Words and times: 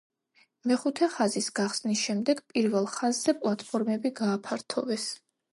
მეხუთე 0.71 1.09
ხაზის 1.15 1.49
გახსნის 1.59 2.01
შემდეგ 2.07 2.41
პირველ 2.55 2.89
ხაზზე 2.97 3.39
პლატფორმები 3.45 4.17
გააფართოვეს. 4.25 5.11